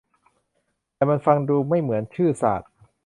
[0.95, 2.71] แต่มันฟังดูไม่เหมือนชื่อศาสตร์